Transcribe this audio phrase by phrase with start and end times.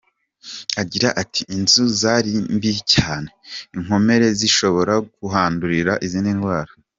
[0.81, 3.29] Agira ati “Inzu zari mbi cyane
[3.77, 6.71] inkomere zishobora kuhandurira izindi ndwara.